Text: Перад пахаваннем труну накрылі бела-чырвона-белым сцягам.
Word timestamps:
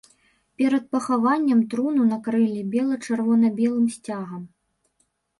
Перад 0.59 0.85
пахаваннем 0.93 1.59
труну 1.73 2.03
накрылі 2.13 2.63
бела-чырвона-белым 2.71 3.85
сцягам. 3.97 4.41